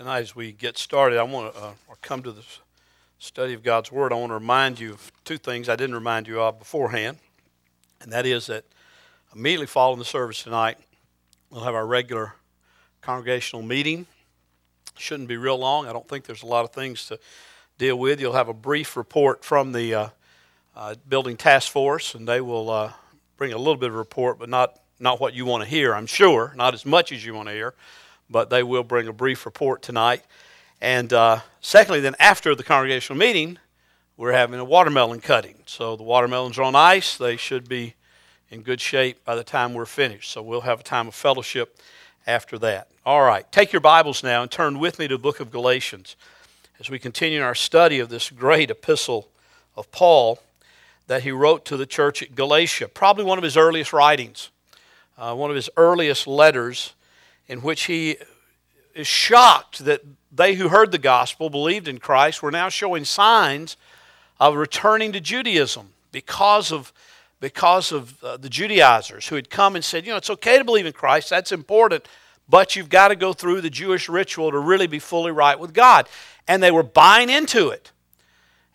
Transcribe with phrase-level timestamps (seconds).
[0.00, 2.42] tonight, as we get started, I want to uh, come to the
[3.18, 4.14] study of God's Word.
[4.14, 7.18] I want to remind you of two things I didn't remind you of beforehand,
[8.00, 8.64] and that is that
[9.36, 10.78] immediately following the service tonight,
[11.50, 12.32] we'll have our regular
[13.02, 14.06] congregational meeting.
[14.96, 15.86] Shouldn't be real long.
[15.86, 17.20] I don't think there's a lot of things to
[17.76, 18.22] deal with.
[18.22, 20.08] You'll have a brief report from the uh,
[20.74, 22.92] uh, building task force, and they will uh,
[23.36, 25.94] bring a little bit of report, but not not what you want to hear.
[25.94, 27.74] I'm sure, not as much as you want to hear
[28.30, 30.22] but they will bring a brief report tonight.
[30.80, 33.58] And uh, secondly, then after the congregational meeting,
[34.16, 35.56] we're having a watermelon cutting.
[35.66, 37.16] So the watermelons are on ice.
[37.16, 37.94] They should be
[38.50, 40.30] in good shape by the time we're finished.
[40.30, 41.78] So we'll have a time of fellowship
[42.26, 42.88] after that.
[43.04, 46.16] All right, take your Bibles now and turn with me to the book of Galatians
[46.78, 49.28] as we continue our study of this great epistle
[49.76, 50.38] of Paul
[51.06, 52.88] that he wrote to the church at Galatia.
[52.88, 54.50] Probably one of his earliest writings,
[55.18, 56.94] uh, one of his earliest letters
[57.50, 58.16] in which he
[58.94, 63.76] is shocked that they who heard the gospel, believed in Christ, were now showing signs
[64.38, 66.92] of returning to Judaism because of,
[67.40, 70.64] because of uh, the Judaizers who had come and said, you know, it's okay to
[70.64, 72.06] believe in Christ, that's important,
[72.48, 75.74] but you've got to go through the Jewish ritual to really be fully right with
[75.74, 76.08] God.
[76.46, 77.90] And they were buying into it.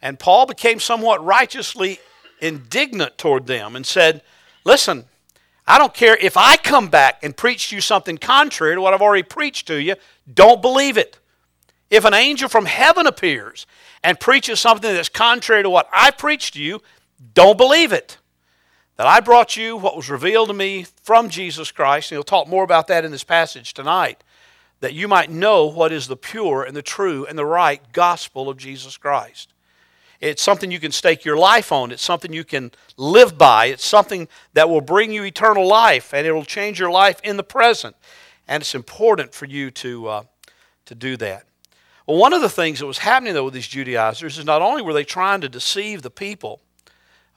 [0.02, 2.00] And Paul became somewhat righteously
[2.42, 4.22] indignant toward them and said,
[4.66, 5.06] listen,
[5.68, 8.94] I don't care if I come back and preach to you something contrary to what
[8.94, 9.96] I've already preached to you,
[10.32, 11.20] don't believe it.
[11.90, 13.66] If an angel from heaven appears
[14.04, 16.82] and preaches something that's contrary to what I preached to you,
[17.34, 18.18] don't believe it.
[18.98, 22.48] That I brought you what was revealed to me from Jesus Christ, and he'll talk
[22.48, 24.24] more about that in this passage tonight,
[24.80, 28.50] that you might know what is the pure and the true and the right gospel
[28.50, 29.54] of Jesus Christ.
[30.26, 31.92] It's something you can stake your life on.
[31.92, 33.68] It's something you can live by.
[33.68, 37.38] It's something that will bring you eternal life and it will change your life in
[37.38, 37.96] the present.
[38.48, 40.24] And it's important for you to, uh,
[40.88, 41.46] to do that.
[42.08, 44.82] Well, one of the things that was happening, though, with these Judaizers is not only
[44.82, 46.60] were they trying to deceive the people,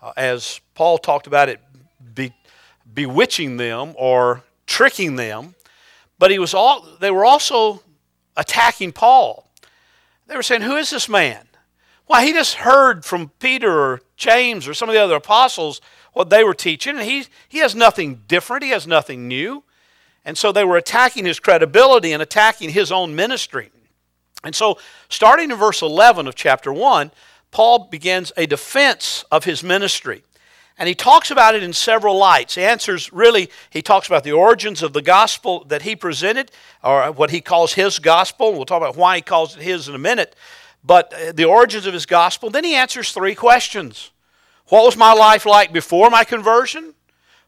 [0.01, 1.61] uh, as Paul talked about it,
[2.15, 2.33] be,
[2.95, 5.57] bewitching them or tricking them,
[6.19, 7.83] but he was all, they were also
[8.35, 9.47] attacking Paul.
[10.27, 11.48] They were saying, Who is this man?
[12.09, 15.83] Well, he just heard from Peter or James or some of the other apostles
[16.15, 19.63] what they were teaching, and he, he has nothing different, he has nothing new.
[20.25, 23.71] And so they were attacking his credibility and attacking his own ministry.
[24.43, 27.11] And so, starting in verse 11 of chapter 1,
[27.51, 30.23] Paul begins a defense of his ministry.
[30.79, 32.55] And he talks about it in several lights.
[32.55, 36.53] He answers really, he talks about the origins of the gospel that he presented,
[36.85, 38.53] or what he calls his gospel.
[38.53, 40.37] We'll talk about why he calls it his in a minute
[40.85, 42.51] but uh, the origins of his gospel.
[42.51, 44.11] Then he answers three questions
[44.69, 46.95] What was my life like before my conversion?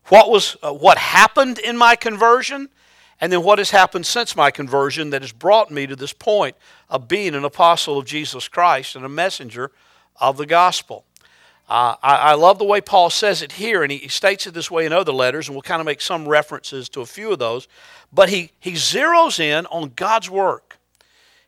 [0.08, 2.68] What, was, uh, what happened in my conversion?
[3.20, 6.56] And then what has happened since my conversion that has brought me to this point
[6.88, 9.72] of being an apostle of Jesus Christ and a messenger
[10.16, 11.04] of the gospel.
[11.68, 14.54] Uh, I, I, love the way Paul says it here, and he, he, states it
[14.54, 17.30] this way in other letters, and we'll kind of make some references to a few
[17.30, 17.68] of those.
[18.12, 20.69] But he, he zeroes in on God's work.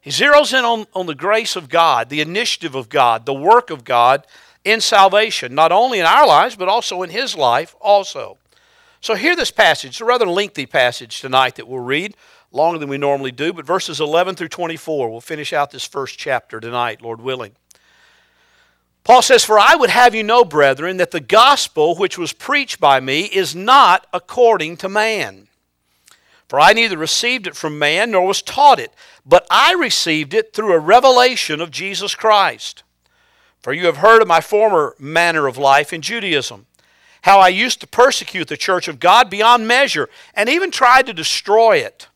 [0.02, 3.70] He zeroes in on, on the grace of God, the initiative of God, the work
[3.70, 4.26] of God
[4.64, 8.36] in salvation, not only in our lives, but also in his life also.
[9.00, 9.90] So hear this passage.
[9.90, 12.16] It's a rather lengthy passage tonight that we'll read,
[12.50, 15.08] longer than we normally do, but verses 11 through 24.
[15.08, 17.52] We'll finish out this first chapter tonight, Lord willing.
[19.04, 22.80] Paul says, For I would have you know, brethren, that the gospel which was preached
[22.80, 25.46] by me is not according to man.
[26.52, 28.92] For I neither received it from man nor was taught it,
[29.24, 32.82] but I received it through a revelation of Jesus Christ.
[33.62, 36.66] For you have heard of my former manner of life in Judaism,
[37.22, 41.14] how I used to persecute the church of God beyond measure, and even tried to
[41.14, 42.08] destroy it.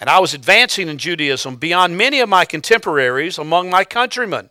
[0.00, 4.50] And I was advancing in Judaism beyond many of my contemporaries among my countrymen,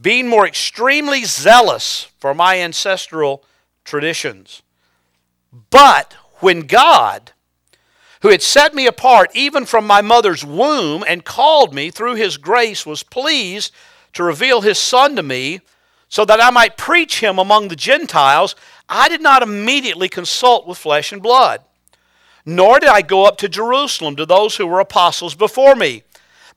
[0.00, 3.44] being more extremely zealous for my ancestral
[3.84, 4.62] traditions.
[5.70, 7.30] But when God,
[8.24, 12.38] who had set me apart even from my mother's womb and called me through his
[12.38, 13.70] grace, was pleased
[14.14, 15.60] to reveal his Son to me
[16.08, 18.56] so that I might preach him among the Gentiles,
[18.88, 21.60] I did not immediately consult with flesh and blood.
[22.46, 26.02] Nor did I go up to Jerusalem to those who were apostles before me.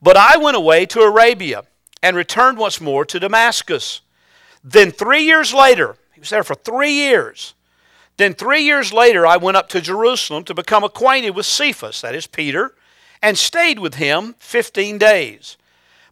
[0.02, 1.64] But I went away to Arabia
[2.02, 4.00] and returned once more to Damascus.
[4.64, 7.56] Then, three years later, he was there for three years.
[8.18, 12.16] Then three years later, I went up to Jerusalem to become acquainted with Cephas, that
[12.16, 12.74] is Peter,
[13.22, 15.58] and stayed with him 15 days.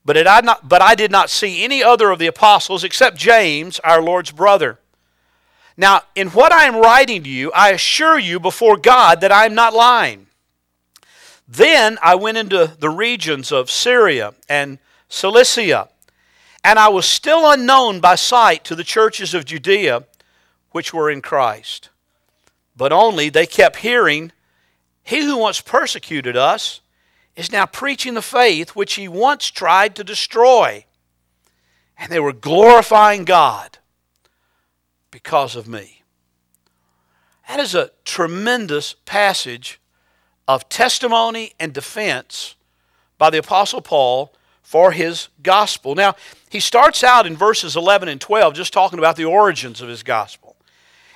[0.06, 3.80] But, I not, but I did not see any other of the apostles except James,
[3.80, 4.80] our Lord's brother.
[5.76, 9.46] Now, in what I am writing to you, I assure you before God that I
[9.46, 10.28] am not lying.
[11.48, 14.78] Then I went into the regions of Syria and
[15.10, 15.90] Cilicia,
[16.64, 20.04] and I was still unknown by sight to the churches of Judea
[20.72, 21.90] which were in Christ.
[22.76, 24.32] But only they kept hearing,
[25.04, 26.82] He who once persecuted us
[27.36, 30.86] is now preaching the faith which he once tried to destroy.
[31.98, 33.78] And they were glorifying God
[35.12, 36.02] because of me.
[37.48, 39.80] That is a tremendous passage
[40.48, 42.56] of testimony and defense
[43.18, 45.96] by the Apostle Paul for his gospel.
[45.96, 46.16] Now,
[46.50, 50.04] he starts out in verses 11 and 12 just talking about the origins of his
[50.04, 50.55] gospel.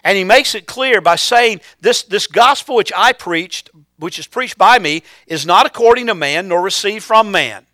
[0.04, 4.28] And he makes it clear by saying, This, this gospel which I preached, which is
[4.28, 7.66] preached by me, is not according to man, nor received from man.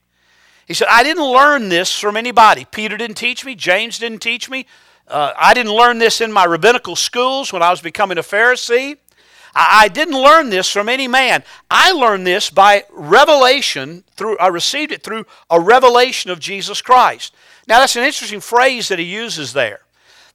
[0.68, 2.66] He said, I didn't learn this from anybody.
[2.66, 4.66] Peter didn't teach me, James didn't teach me.
[5.07, 8.98] Uh, I didn't learn this in my rabbinical schools when I was becoming a Pharisee.
[9.54, 11.44] I, I didn't learn this from any man.
[11.69, 17.36] I learned this by revelation through I received it through a revelation of Jesus Christ.
[17.68, 19.81] Now that's an interesting phrase that he uses there.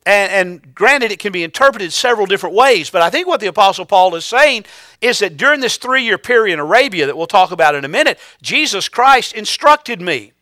[0.07, 3.49] And, and, granted, it can be interpreted several different ways, but I think what the
[3.49, 4.65] Apostle Paul is saying
[5.03, 7.89] is that during this three year period in Arabia that we'll talk about in a
[7.89, 10.33] minute, Jesus Christ instructed me.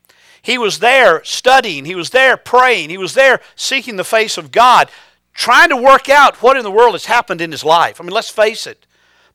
[0.42, 4.52] He was there studying, he was there praying, he was there seeking the face of
[4.52, 4.90] God,
[5.34, 8.00] trying to work out what in the world has happened in his life.
[8.00, 8.86] I mean, let's face it.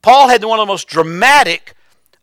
[0.01, 1.75] Paul had one of the most dramatic,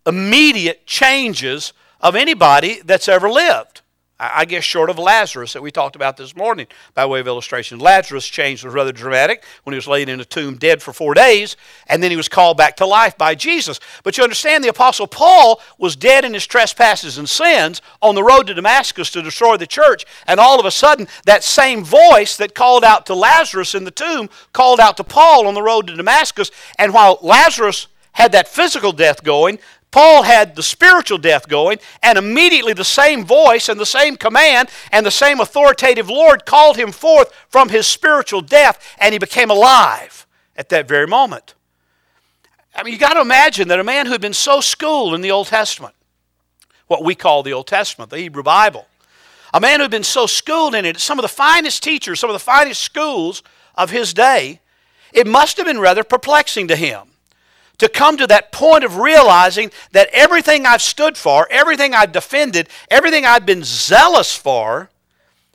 [0.06, 3.82] immediate changes of anybody that's ever lived.
[4.22, 7.78] I guess short of Lazarus that we talked about this morning by way of illustration.
[7.78, 11.14] Lazarus' change was rather dramatic when he was laid in a tomb dead for four
[11.14, 11.56] days,
[11.86, 13.80] and then he was called back to life by Jesus.
[14.02, 18.22] But you understand, the Apostle Paul was dead in his trespasses and sins on the
[18.22, 22.36] road to Damascus to destroy the church, and all of a sudden, that same voice
[22.36, 25.86] that called out to Lazarus in the tomb called out to Paul on the road
[25.86, 29.58] to Damascus, and while Lazarus had that physical death going,
[29.90, 34.68] Paul had the spiritual death going, and immediately the same voice and the same command
[34.92, 39.50] and the same authoritative Lord called him forth from his spiritual death, and he became
[39.50, 40.26] alive
[40.56, 41.54] at that very moment.
[42.74, 45.22] I mean, you got to imagine that a man who had been so schooled in
[45.22, 45.94] the Old Testament,
[46.86, 48.86] what we call the Old Testament, the Hebrew Bible,
[49.52, 52.30] a man who had been so schooled in it, some of the finest teachers, some
[52.30, 53.42] of the finest schools
[53.74, 54.60] of his day,
[55.12, 57.09] it must have been rather perplexing to him
[57.80, 62.68] to come to that point of realizing that everything I've stood for, everything I've defended,
[62.90, 64.90] everything I've been zealous for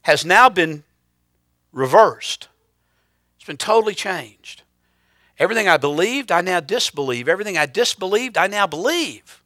[0.02, 0.84] has now been
[1.72, 2.48] reversed.
[3.36, 4.64] It's been totally changed.
[5.38, 7.30] Everything I believed, I now disbelieve.
[7.30, 9.44] Everything I disbelieved, I now believe.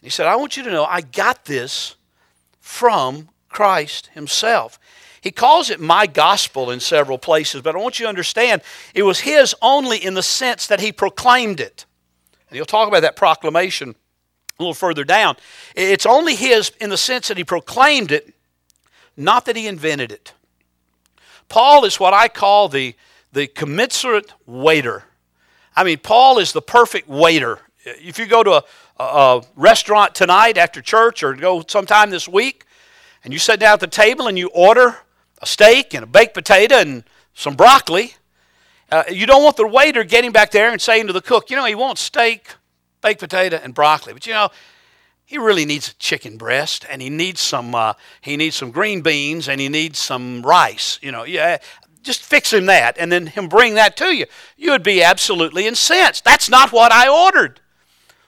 [0.00, 1.96] And he said, I want you to know I got this
[2.60, 4.78] from Christ Himself.
[5.26, 8.62] He calls it my gospel in several places, but I want you to understand
[8.94, 11.84] it was his only in the sense that he proclaimed it.
[12.48, 13.96] And he'll talk about that proclamation
[14.56, 15.36] a little further down.
[15.74, 18.34] It's only his in the sense that he proclaimed it,
[19.16, 20.32] not that he invented it.
[21.48, 22.94] Paul is what I call the,
[23.32, 25.06] the commensurate waiter.
[25.74, 27.58] I mean, Paul is the perfect waiter.
[27.84, 28.64] If you go to a,
[29.00, 32.64] a, a restaurant tonight after church or go sometime this week,
[33.24, 34.98] and you sit down at the table and you order
[35.42, 37.04] a steak and a baked potato and
[37.34, 38.14] some broccoli.
[38.90, 41.56] Uh, you don't want the waiter getting back there and saying to the cook, you
[41.56, 42.54] know, he wants steak,
[43.02, 44.12] baked potato, and broccoli.
[44.12, 44.50] But you know,
[45.24, 49.02] he really needs a chicken breast and he needs some uh, he needs some green
[49.02, 51.00] beans and he needs some rice.
[51.02, 51.58] You know, yeah,
[52.02, 54.26] just fix him that and then him bring that to you.
[54.56, 56.24] You would be absolutely incensed.
[56.24, 57.60] That's not what I ordered.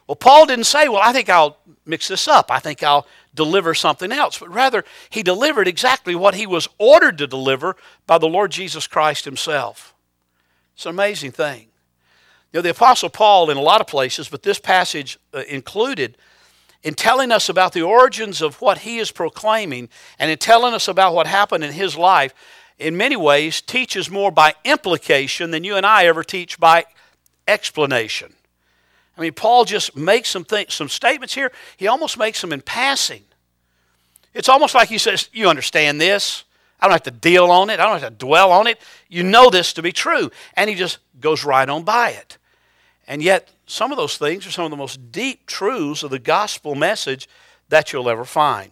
[0.07, 2.51] Well, Paul didn't say, well, I think I'll mix this up.
[2.51, 7.17] I think I'll deliver something else, but rather he delivered exactly what he was ordered
[7.19, 7.75] to deliver
[8.07, 9.93] by the Lord Jesus Christ himself.
[10.75, 11.67] It's an amazing thing.
[12.51, 16.17] You know, the Apostle Paul, in a lot of places, but this passage uh, included,
[16.81, 20.87] in telling us about the origins of what he is proclaiming and in telling us
[20.87, 22.33] about what happened in his life,
[22.77, 26.85] in many ways teaches more by implication than you and I ever teach by
[27.47, 28.33] explanation.
[29.19, 31.51] I mean, Paul just makes some, some statements here.
[31.75, 33.23] He almost makes them in passing.
[34.33, 36.45] It's almost like he says, You understand this.
[36.79, 37.81] I don't have to deal on it.
[37.81, 38.79] I don't have to dwell on it.
[39.09, 40.31] You know this to be true.
[40.55, 42.37] And he just goes right on by it.
[43.05, 46.19] And yet, some of those things are some of the most deep truths of the
[46.19, 47.27] gospel message
[47.67, 48.71] that you'll ever find.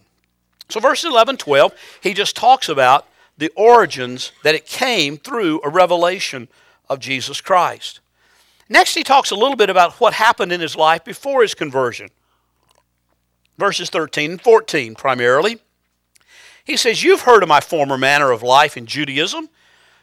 [0.70, 5.68] So, verses 11, 12, he just talks about the origins that it came through a
[5.68, 6.48] revelation
[6.88, 8.00] of Jesus Christ.
[8.68, 12.10] Next, he talks a little bit about what happened in his life before his conversion
[13.58, 15.58] verses 13 and 14 primarily.
[16.64, 19.50] He says, You've heard of my former manner of life in Judaism.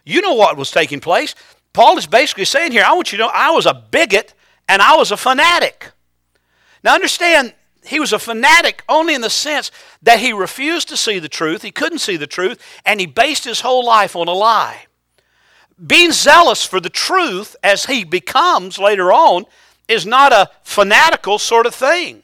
[0.04, 1.34] You know what was taking place.
[1.74, 4.34] Paul is basically saying here, I want you to know I was a bigot
[4.68, 5.92] and I was a fanatic.
[6.84, 7.54] Now understand,
[7.86, 11.62] he was a fanatic only in the sense that he refused to see the truth,
[11.62, 14.85] he couldn't see the truth, and he based his whole life on a lie.
[15.84, 19.46] Being zealous for the truth, as he becomes later on,
[19.88, 22.24] is not a fanatical sort of thing.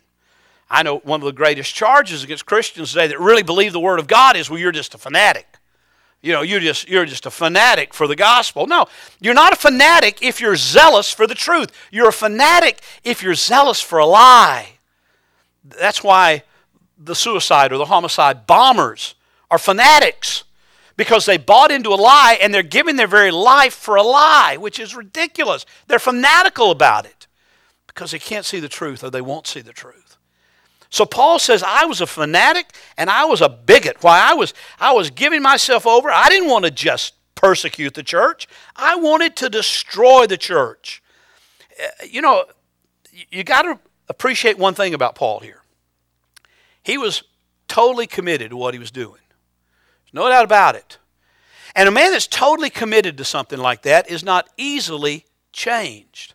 [0.70, 4.00] I know one of the greatest charges against Christians today that really believe the Word
[4.00, 5.58] of God is, well, you're just a fanatic.
[6.22, 8.68] You know, you're just, you're just a fanatic for the gospel.
[8.68, 8.86] No,
[9.20, 11.72] you're not a fanatic if you're zealous for the truth.
[11.92, 14.78] You're a fanatic if you're zealous for a lie.
[15.64, 16.44] That's why
[16.98, 19.16] the suicide or the homicide bombers
[19.50, 20.44] are fanatics
[20.98, 24.58] because they bought into a lie and they're giving their very life for a lie,
[24.60, 25.66] which is ridiculous.
[25.88, 27.28] They're fanatical about it
[27.88, 30.18] because they can't see the truth or they won't see the truth.
[30.90, 33.98] So Paul says, I was a fanatic and I was a bigot.
[34.02, 36.12] Why I was I was giving myself over.
[36.12, 38.48] I didn't want to just persecute the church.
[38.76, 41.02] I wanted to destroy the church.
[41.82, 42.46] Uh, you know,
[43.32, 43.80] you got to
[44.10, 45.62] appreciate one thing about Paul here.
[46.84, 47.24] He was
[47.70, 49.21] totally committed to what he was doing.
[50.14, 50.98] No doubt about it.
[51.76, 56.34] And a man that's totally committed to something like that is not easily changed.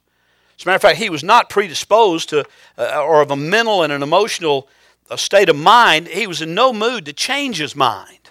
[0.59, 2.47] As a matter of fact, he was not predisposed to,
[2.79, 4.69] uh, or of a mental and an emotional
[5.11, 6.09] uh, state of mind.
[6.09, 8.31] He was in no mood to change his mind,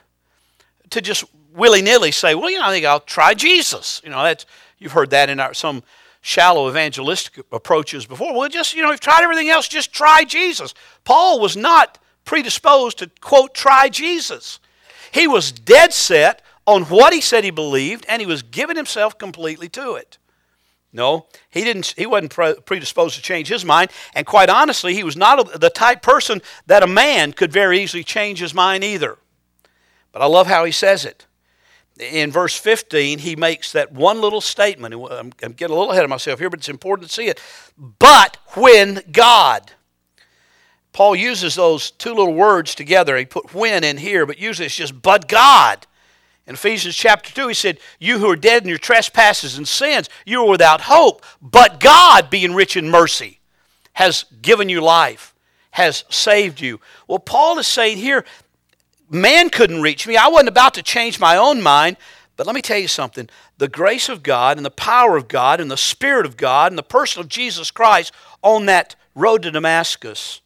[0.90, 1.24] to just
[1.54, 4.48] willy nilly say, "Well, you know, I think I'll try Jesus." You know, that's
[4.80, 5.84] you've heard that in our, some
[6.22, 8.34] shallow evangelistic approaches before.
[8.34, 9.68] Well, just you know, we've tried everything else.
[9.68, 10.74] Just try Jesus.
[11.04, 14.60] Paul was not predisposed to quote try Jesus.
[15.16, 19.18] He was dead set on what he said he believed, and he was giving himself
[19.18, 20.18] completely to it.
[20.92, 21.94] No, he didn't.
[21.98, 22.34] He wasn't
[22.66, 26.84] predisposed to change his mind, and quite honestly, he was not the type person that
[26.84, 29.18] a man could very easily change his mind either.
[30.12, 31.26] But I love how he says it.
[31.98, 34.94] In verse 15, he makes that one little statement.
[34.94, 37.40] I'm getting a little ahead of myself here, but it's important to see it.
[37.78, 39.72] But when God.
[40.96, 43.18] Paul uses those two little words together.
[43.18, 45.86] He put when in here, but usually it's just but God.
[46.48, 50.10] In Ephesians chapter 2, he said, You who are dead in your trespasses and sins,
[50.26, 51.26] you are without hope.
[51.42, 53.42] But God, being rich in mercy,
[53.92, 55.36] has given you life,
[55.72, 56.80] has saved you.
[57.10, 58.24] Well, Paul is saying here,
[59.10, 60.16] man couldn't reach me.
[60.16, 61.98] I wasn't about to change my own mind.
[62.38, 65.60] But let me tell you something the grace of God and the power of God
[65.60, 69.52] and the Spirit of God and the person of Jesus Christ on that road to
[69.52, 70.40] Damascus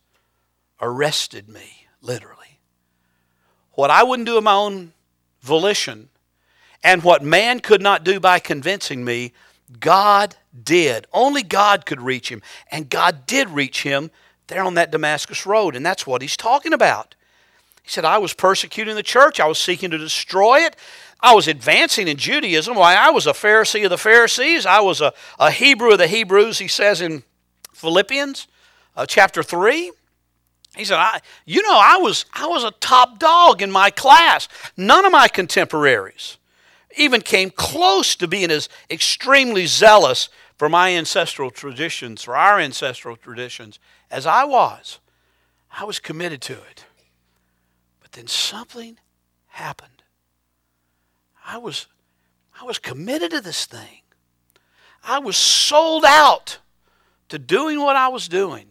[0.81, 2.59] arrested me, literally.
[3.74, 4.93] What I wouldn't do of my own
[5.41, 6.09] volition.
[6.83, 9.33] And what man could not do by convincing me,
[9.79, 11.07] God did.
[11.13, 12.41] Only God could reach him.
[12.71, 14.12] And God did reach him
[14.48, 15.75] there on that Damascus road.
[15.75, 17.15] And that's what he's talking about.
[17.83, 20.75] He said, I was persecuting the church, I was seeking to destroy it.
[21.21, 22.75] I was advancing in Judaism.
[22.75, 24.65] Why, I was a Pharisee of the Pharisees.
[24.65, 27.24] I was a, a Hebrew of the Hebrews, he says in
[27.74, 28.48] Philippians
[28.95, 29.91] uh, chapter 3.
[30.79, 34.48] He said, I, you know, I was, I was a top dog in my class.
[34.77, 36.38] None of my contemporaries
[36.98, 43.15] even came close to being as extremely zealous for my ancestral traditions, for our ancestral
[43.15, 43.77] traditions,
[44.09, 45.00] as I was.
[45.71, 46.86] I was committed to it.
[48.01, 48.98] But then something
[49.48, 50.03] happened.
[51.45, 51.88] I was,
[52.59, 54.01] I was committed to this thing.
[55.03, 56.59] I was sold out
[57.29, 58.69] to doing what I was doing.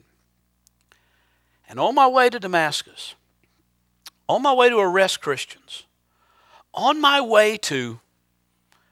[1.69, 3.15] And on my way to Damascus,
[4.27, 5.85] on my way to arrest Christians,
[6.73, 8.01] on my way to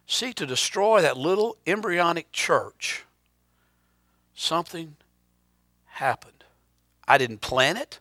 [0.06, 3.04] seek to destroy that little embryonic church,
[4.34, 4.96] something
[5.86, 6.44] happened.
[7.08, 7.98] I didn't plan it.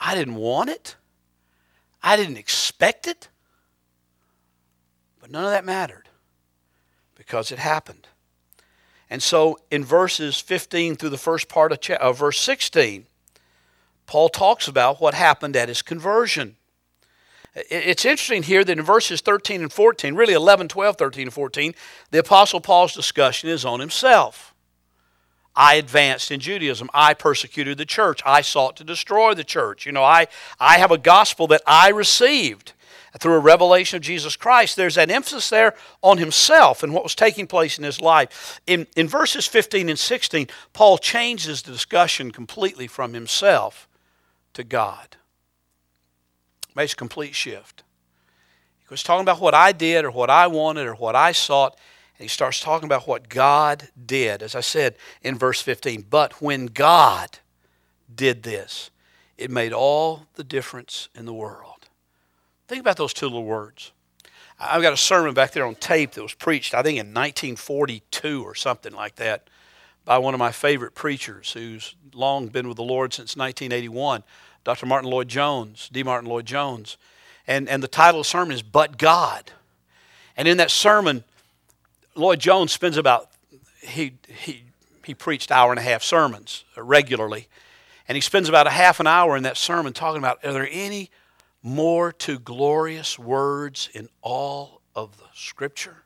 [0.00, 0.96] I didn't want it.
[2.02, 3.28] I didn't expect it.
[5.20, 6.08] But none of that mattered
[7.14, 8.08] because it happened.
[9.08, 13.06] And so in verses 15 through the first part of, cha- verse 16,
[14.06, 16.56] Paul talks about what happened at his conversion.
[17.54, 21.74] It's interesting here that in verses 13 and 14, really 11, 12, 13, and 14,
[22.10, 24.54] the Apostle Paul's discussion is on himself.
[25.54, 26.90] I advanced in Judaism.
[26.92, 28.20] I persecuted the church.
[28.26, 29.86] I sought to destroy the church.
[29.86, 30.26] You know, I,
[30.60, 32.74] I have a gospel that I received
[33.18, 34.76] through a revelation of Jesus Christ.
[34.76, 38.60] There's that emphasis there on himself and what was taking place in his life.
[38.66, 43.85] In, in verses 15 and 16, Paul changes the discussion completely from himself
[44.56, 45.16] to God.
[46.74, 47.84] Makes a complete shift.
[48.78, 51.78] He was talking about what I did or what I wanted or what I sought,
[52.18, 54.42] and he starts talking about what God did.
[54.42, 57.38] As I said in verse 15, but when God
[58.14, 58.90] did this,
[59.36, 61.88] it made all the difference in the world.
[62.68, 63.92] Think about those two little words.
[64.58, 68.42] I've got a sermon back there on tape that was preached, I think, in 1942
[68.42, 69.48] or something like that
[70.06, 74.22] by one of my favorite preachers who's long been with the Lord since 1981,
[74.66, 74.86] Dr.
[74.86, 76.02] Martyn Lloyd-Jones, D.
[76.02, 76.96] Martyn Lloyd-Jones.
[77.46, 79.52] And, and the title of the sermon is But God.
[80.36, 81.22] And in that sermon,
[82.16, 83.30] Lloyd-Jones spends about,
[83.80, 84.64] he, he,
[85.04, 87.46] he preached hour and a half sermons regularly.
[88.08, 90.68] And he spends about a half an hour in that sermon talking about are there
[90.68, 91.12] any
[91.62, 96.02] more to glorious words in all of the Scripture?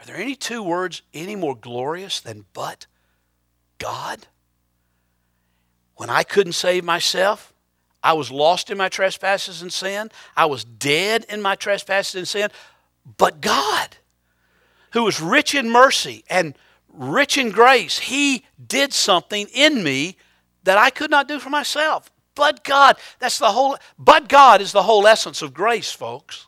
[0.00, 2.86] Are there any two words any more glorious than but
[3.78, 4.28] God?
[5.98, 7.52] When I couldn't save myself,
[8.04, 10.12] I was lost in my trespasses and sin.
[10.36, 12.50] I was dead in my trespasses and sin.
[13.16, 13.96] But God,
[14.92, 16.56] who is rich in mercy and
[16.92, 20.16] rich in grace, He did something in me
[20.62, 22.12] that I could not do for myself.
[22.36, 26.46] But God, that's the whole, but God is the whole essence of grace, folks.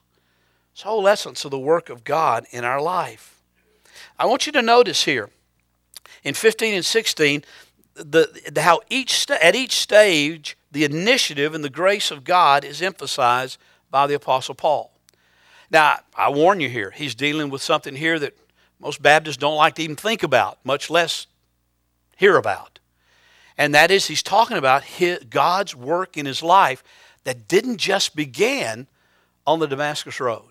[0.73, 3.43] It's the whole essence of the work of God in our life.
[4.17, 5.29] I want you to notice here
[6.23, 7.43] in 15 and 16
[8.05, 12.81] the, the how each at each stage the initiative and the grace of God is
[12.81, 13.59] emphasized
[13.91, 14.93] by the Apostle Paul.
[15.71, 18.37] Now, I warn you here, he's dealing with something here that
[18.81, 21.27] most Baptists don't like to even think about, much less
[22.17, 22.79] hear about.
[23.59, 26.83] And that is, he's talking about his, God's work in his life
[27.25, 28.87] that didn't just begin
[29.47, 30.50] on the Damascus Road.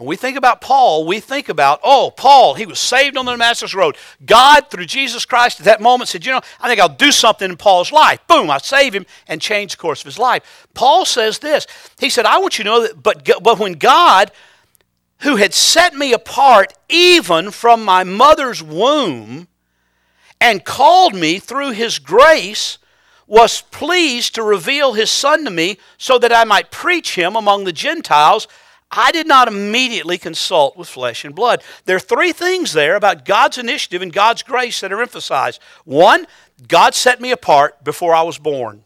[0.00, 3.32] When we think about Paul, we think about, oh, Paul, he was saved on the
[3.32, 3.98] Damascus Road.
[4.24, 7.50] God, through Jesus Christ, at that moment said, you know, I think I'll do something
[7.50, 8.18] in Paul's life.
[8.26, 10.66] Boom, I save him and change the course of his life.
[10.72, 11.66] Paul says this.
[11.98, 14.32] He said, I want you to know that, but, but when God,
[15.18, 19.48] who had set me apart even from my mother's womb
[20.40, 22.78] and called me through his grace,
[23.26, 27.64] was pleased to reveal his son to me so that I might preach him among
[27.64, 28.48] the Gentiles
[28.90, 31.62] I did not immediately consult with flesh and blood.
[31.84, 35.60] There are three things there about God's initiative and God's grace that are emphasized.
[35.84, 36.26] One,
[36.66, 38.82] God set me apart before I was born.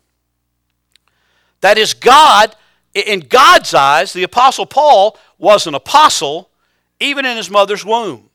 [1.63, 2.55] That is, God,
[2.93, 6.51] in God's eyes, the Apostle Paul was an apostle
[7.01, 8.29] even in his mother's womb.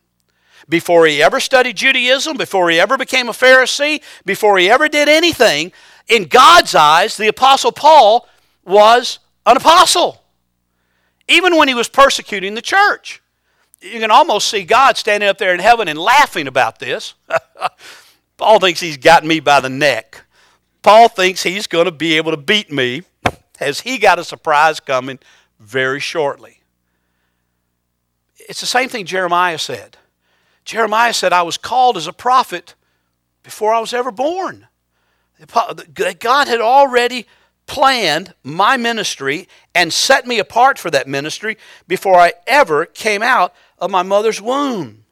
[0.67, 5.07] Before he ever studied Judaism, before he ever became a Pharisee, before he ever did
[5.07, 5.71] anything,
[6.07, 8.27] in God's eyes, the Apostle Paul
[8.65, 10.18] was an apostle
[11.29, 13.21] even when he was persecuting the church.
[13.81, 17.13] You can almost see God standing up there in heaven and laughing about this.
[18.37, 20.25] Paul thinks he's got me by the neck.
[20.81, 23.03] Paul thinks he's going to be able to beat me
[23.59, 25.19] as he got a surprise coming
[25.59, 26.61] very shortly.
[28.37, 29.97] It's the same thing Jeremiah said.
[30.65, 32.75] Jeremiah said, I was called as a prophet
[33.43, 34.67] before I was ever born.
[36.19, 37.25] God had already
[37.69, 41.55] planned my ministry and set me apart for that ministry
[41.87, 45.05] before I ever came out of my mother's womb.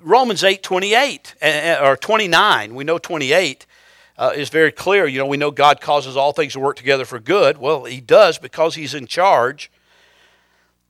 [0.00, 1.34] Romans 8 28
[1.82, 3.66] or 29, we know 28
[4.16, 5.06] uh, is very clear.
[5.06, 7.58] You know, we know God causes all things to work together for good.
[7.58, 9.70] Well, He does because He's in charge.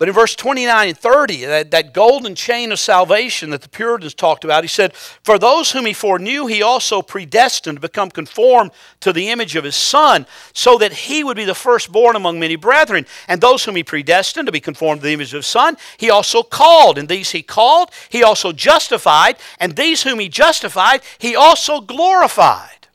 [0.05, 4.13] But in verse 29 and 30, that, that golden chain of salvation that the Puritans
[4.13, 8.73] talked about, he said, For those whom he foreknew, he also predestined to become conformed
[9.01, 12.55] to the image of his Son, so that he would be the firstborn among many
[12.55, 13.07] brethren.
[13.29, 16.11] And those whom he predestined to be conformed to the image of his Son, he
[16.11, 16.99] also called.
[16.99, 19.39] And these he called, he also justified.
[19.59, 22.89] And these whom he justified, he also glorified.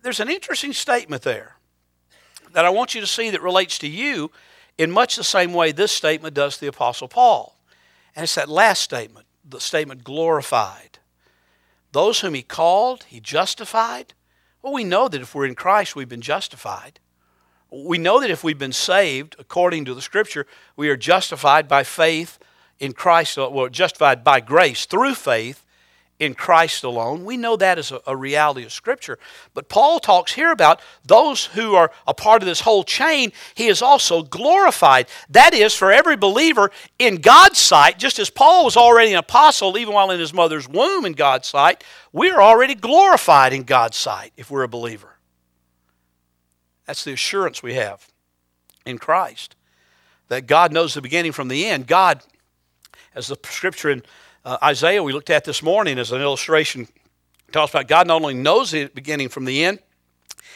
[0.00, 1.56] There's an interesting statement there
[2.54, 4.30] that I want you to see that relates to you
[4.78, 7.56] in much the same way this statement does the Apostle Paul.
[8.14, 10.98] And it's that last statement, the statement glorified.
[11.92, 14.14] Those whom he called, he justified.
[14.62, 17.00] Well, we know that if we're in Christ, we've been justified.
[17.70, 21.84] We know that if we've been saved, according to the Scripture, we are justified by
[21.84, 22.38] faith
[22.78, 25.64] in Christ, well, justified by grace through faith
[26.18, 27.24] in Christ alone.
[27.24, 29.18] We know that is a, a, reality of Scripture.
[29.54, 33.68] But Paul talks here about those who are a part of this whole chain, he
[33.68, 35.06] is also glorified.
[35.30, 39.78] That is, for every believer in God's sight, just as Paul was already an apostle
[39.78, 43.96] even while in his mother's womb in God's sight, we are already glorified in God's
[43.96, 45.16] sight if we're a believer.
[46.86, 48.08] That's the assurance we have
[48.84, 49.54] in Christ
[50.28, 51.86] that God knows the beginning from the end.
[51.86, 52.22] God,
[53.14, 54.02] as the scripture in
[54.44, 56.88] uh, Isaiah, we looked at this morning as an illustration,
[57.52, 59.80] talks about God not only knows the beginning from the end,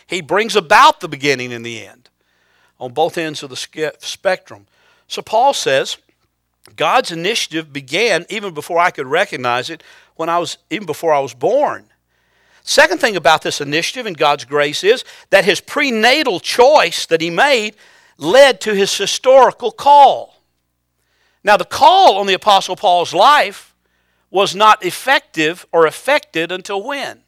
[0.06, 2.08] He brings about the beginning and the end
[2.78, 4.66] on both ends of the spectrum.
[5.06, 5.98] So Paul says,
[6.74, 9.82] God's initiative began even before I could recognize it,
[10.16, 11.86] when I was even before I was born.
[12.62, 17.30] Second thing about this initiative and God's grace is that his prenatal choice that he
[17.30, 17.74] made
[18.18, 20.36] led to his historical call.
[21.42, 23.71] Now, the call on the Apostle Paul's life
[24.32, 27.20] was not effective or affected until when?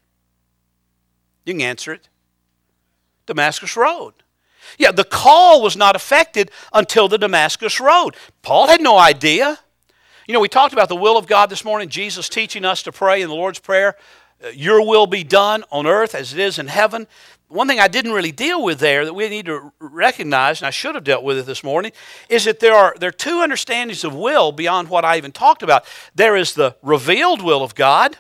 [1.45, 2.09] You can answer it.
[3.27, 4.15] Damascus Road.
[4.79, 8.17] Yeah, the call was not affected until the Damascus Road.
[8.41, 9.59] Paul had no idea.
[10.27, 12.91] You know, we talked about the will of God this morning, Jesus teaching us to
[12.91, 13.97] pray in the Lord's Prayer,
[14.55, 17.07] Your will be done on earth as it is in heaven.
[17.55, 20.71] One thing I didn't really deal with there that we need to recognize, and I
[20.71, 21.93] should have dealt with it this morning,
[22.29, 25.63] is that there are, there are two understandings of will beyond what I even talked
[25.63, 25.85] about.
[26.17, 28.17] There is the revealed will of God,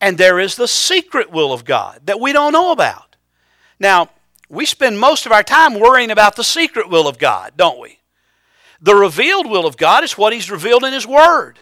[0.00, 3.16] and there is the secret will of God that we don't know about.
[3.78, 4.08] Now,
[4.48, 7.98] we spend most of our time worrying about the secret will of God, don't we?
[8.80, 11.58] The revealed will of God is what He's revealed in His Word.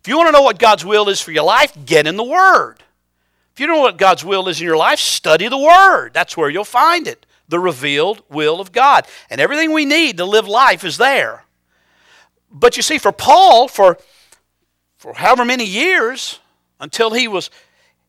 [0.00, 2.24] If you want to know what God's will is for your life, get in the
[2.24, 2.82] Word.
[3.60, 6.12] You don't know what God's will is in your life, study the Word.
[6.14, 7.26] That's where you'll find it.
[7.48, 9.06] The revealed will of God.
[9.28, 11.44] And everything we need to live life is there.
[12.50, 13.98] But you see, for Paul, for,
[14.96, 16.38] for however many years,
[16.80, 17.50] until he was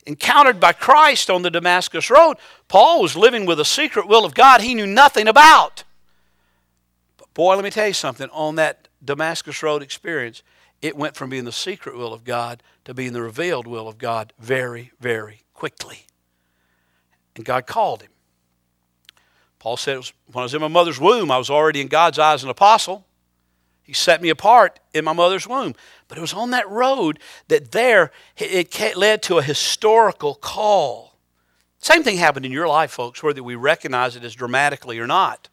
[0.05, 2.37] encountered by Christ on the Damascus Road,
[2.69, 5.83] Paul was living with a secret will of God he knew nothing about.
[7.17, 8.29] But boy, let me tell you something.
[8.29, 10.43] On that Damascus Road experience,
[10.81, 13.97] it went from being the secret will of God to being the revealed will of
[13.97, 16.05] God very, very quickly.
[17.35, 18.11] And God called him.
[19.59, 19.97] Paul said,
[20.31, 23.05] When I was in my mother's womb, I was already in God's eyes an apostle.
[23.83, 25.75] He set me apart in my mother's womb.
[26.07, 31.19] But it was on that road that there it led to a historical call.
[31.77, 35.49] Same thing happened in your life, folks, whether we recognize it as dramatically or not.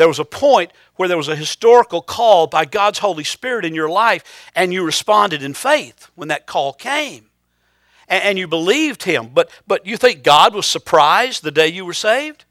[0.00, 3.74] There was a point where there was a historical call by God's Holy Spirit in
[3.74, 7.26] your life, and you responded in faith when that call came.
[8.08, 9.28] And, and you believed Him.
[9.34, 12.46] But, but you think God was surprised the day you were saved?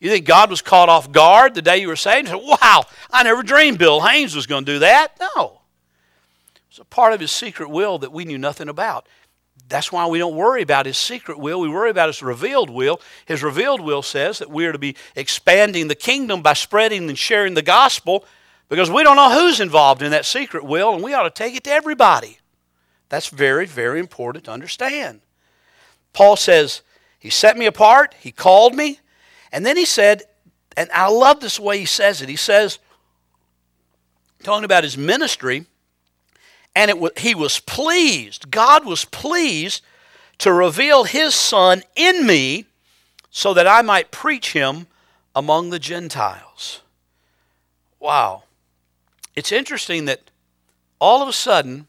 [0.00, 2.28] You think God was caught off guard the day you were saved?
[2.28, 5.20] Said, wow, I never dreamed Bill Haynes was going to do that.
[5.20, 5.60] No.
[6.54, 9.06] It was a part of His secret will that we knew nothing about.
[9.68, 11.60] That's why we don't worry about his secret will.
[11.60, 13.00] We worry about his revealed will.
[13.26, 17.18] His revealed will says that we are to be expanding the kingdom by spreading and
[17.18, 18.24] sharing the gospel
[18.68, 21.54] because we don't know who's involved in that secret will, and we ought to take
[21.54, 22.38] it to everybody.
[23.08, 25.20] That's very, very important to understand.
[26.12, 26.82] Paul says,
[27.18, 29.00] He set me apart, He called me,
[29.52, 30.22] and then He said,
[30.76, 32.28] and I love this way He says it.
[32.28, 32.78] He says,
[34.42, 35.66] talking about His ministry,
[36.76, 39.82] and it was, he was pleased, God was pleased
[40.38, 42.66] to reveal his Son in me
[43.30, 44.86] so that I might preach him
[45.34, 46.82] among the Gentiles.
[47.98, 48.42] Wow.
[49.34, 50.30] It's interesting that
[51.00, 51.86] all of a sudden,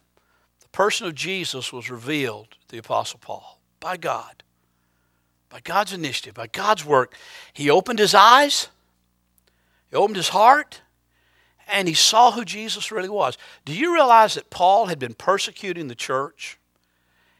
[0.61, 4.43] the person of Jesus was revealed the Apostle Paul by God,
[5.49, 7.13] by God's initiative, by God's work.
[7.51, 8.69] He opened his eyes,
[9.89, 10.81] he opened his heart,
[11.69, 13.37] and he saw who Jesus really was.
[13.65, 16.57] Do you realize that Paul had been persecuting the church?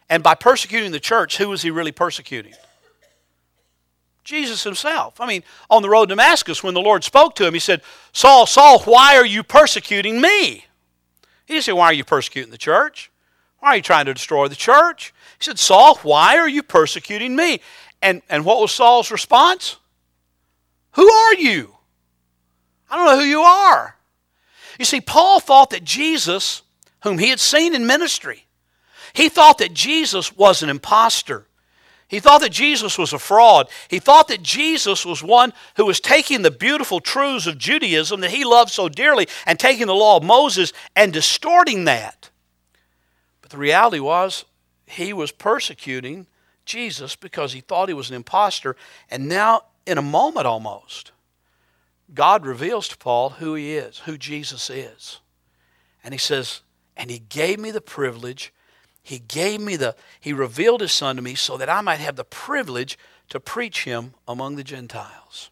[0.10, 2.54] And by persecuting the church, who was he really persecuting?
[4.24, 5.22] Jesus himself.
[5.22, 7.82] I mean, on the road to Damascus, when the Lord spoke to him, he said,
[8.12, 10.66] Saul, Saul, why are you persecuting me?
[11.46, 13.10] He didn't say, Why are you persecuting the church?
[13.60, 15.14] Why are you trying to destroy the church?
[15.40, 17.62] He said, Saul, why are you persecuting me?
[18.02, 19.78] And, and what was Saul's response?
[20.92, 21.76] Who are you?
[22.90, 23.97] I don't know who you are.
[24.80, 26.62] You see, Paul thought that Jesus,
[27.04, 28.46] whom he had seen in ministry,
[29.14, 31.48] he thought that Jesus was an impostor.
[32.08, 33.68] He thought that Jesus was a fraud.
[33.90, 38.32] He thought that Jesus was one who was taking the beautiful truths of Judaism that
[38.32, 42.30] he loved so dearly and taking the law of Moses and distorting that.
[43.42, 44.46] But the reality was,
[44.86, 46.28] he was persecuting
[46.66, 48.78] Jesus because he thought he was an impostor.
[49.12, 51.12] And now, in a moment almost,
[52.14, 55.20] God reveals to Paul who he is, who Jesus is.
[56.04, 56.62] And he says,
[56.96, 58.54] and he gave me the privilege,
[59.04, 62.16] he gave me the, he revealed his son to me so that I might have
[62.16, 62.98] the privilege
[63.30, 65.50] to preach him among the Gentiles.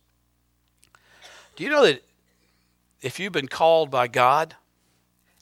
[1.55, 2.03] Do you know that
[3.01, 4.55] if you've been called by God,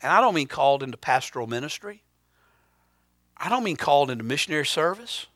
[0.01, 2.03] and I don't mean called into pastoral ministry,
[3.37, 5.27] I don't mean called into missionary service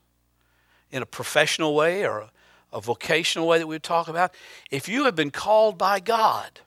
[0.92, 2.32] in a professional way or a
[2.78, 4.34] a vocational way that we would talk about.
[4.70, 6.62] If you have been called by God,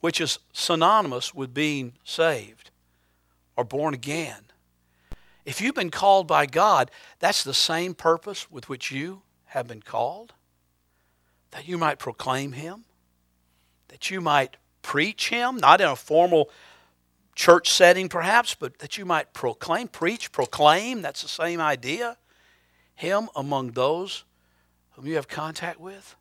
[0.00, 2.70] which is synonymous with being saved
[3.54, 4.44] or born again,
[5.44, 9.82] if you've been called by God, that's the same purpose with which you have been
[9.82, 10.32] called.
[11.50, 12.84] That you might proclaim Him,
[13.88, 16.50] that you might preach Him, not in a formal
[17.34, 22.16] church setting perhaps, but that you might proclaim, preach, proclaim, that's the same idea.
[22.94, 24.24] Him among those
[24.94, 26.16] whom you have contact with?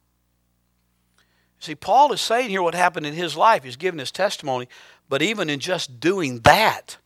[1.60, 3.64] See, Paul is saying here what happened in his life.
[3.64, 4.68] He's giving his testimony,
[5.08, 6.98] but even in just doing that,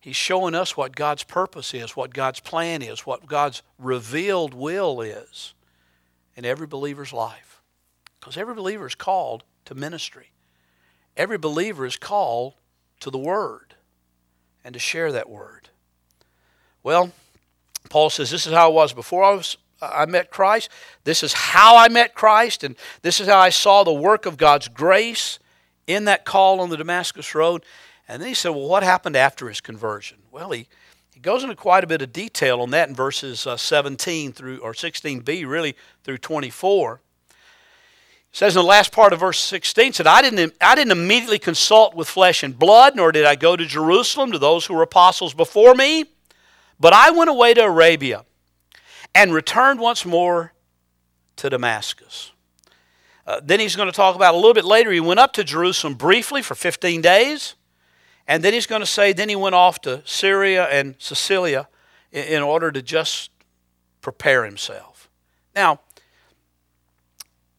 [0.00, 5.00] He's showing us what God's purpose is, what God's plan is, what God's revealed will
[5.00, 5.54] is
[6.36, 7.60] in every believer's life.
[8.18, 10.30] Because every believer is called to ministry.
[11.16, 12.54] Every believer is called
[13.00, 13.74] to the Word
[14.64, 15.68] and to share that Word.
[16.82, 17.12] Well,
[17.90, 20.70] Paul says, This is how it was before I, was, I met Christ.
[21.04, 24.36] This is how I met Christ, and this is how I saw the work of
[24.36, 25.38] God's grace
[25.86, 27.64] in that call on the Damascus Road.
[28.08, 30.18] And then he said, Well, what happened after his conversion?
[30.30, 30.66] Well, he,
[31.12, 34.58] he goes into quite a bit of detail on that in verses uh, 17 through,
[34.58, 37.00] or 16b, really, through 24.
[38.30, 41.38] It says in the last part of verse 16, said, I didn't, I didn't immediately
[41.38, 44.82] consult with flesh and blood, nor did I go to Jerusalem to those who were
[44.82, 46.04] apostles before me,
[46.78, 48.24] but I went away to Arabia
[49.14, 50.52] and returned once more
[51.36, 52.32] to Damascus.
[53.26, 55.44] Uh, then he's going to talk about a little bit later, he went up to
[55.44, 57.54] Jerusalem briefly for 15 days.
[58.26, 61.66] And then he's going to say, then he went off to Syria and Cilicia
[62.12, 63.30] in, in order to just
[64.02, 65.08] prepare himself.
[65.54, 65.80] Now,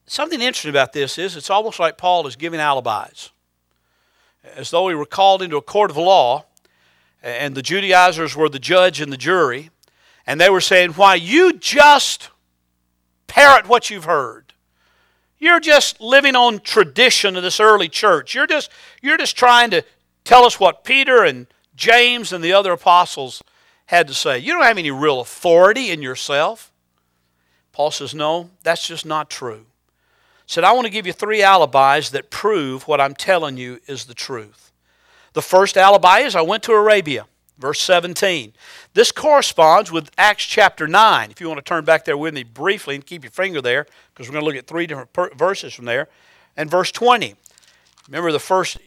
[0.06, 3.32] something interesting about this is it's almost like Paul is giving alibis,
[4.56, 6.46] as though he were called into a court of law,
[7.22, 9.72] and the Judaizers were the judge and the jury,
[10.30, 12.30] and they were saying, Why, you just
[13.26, 14.54] parrot what you've heard.
[15.39, 18.36] You're just living on tradition of this early church.
[18.36, 18.70] You're just,
[19.02, 19.84] you're just trying to
[20.24, 23.42] tell us what Peter and James and the other apostles
[23.88, 24.38] had to say.
[24.38, 26.72] You don't have any real authority in yourself.
[27.72, 29.65] Paul says, No, that's just not true.
[30.46, 34.06] Said, I want to give you three alibis that prove what I'm telling you is
[34.06, 34.72] the truth.
[35.34, 37.26] The first alibi is I went to Arabia,
[37.60, 38.54] verse 17.
[38.93, 41.30] This corresponds with Acts chapter 9.
[41.30, 43.86] If you want to turn back there with me briefly and keep your finger there,
[44.13, 46.08] because we're going to look at three different per- verses from there.
[46.58, 47.36] And verse 20.
[48.08, 48.78] Remember the first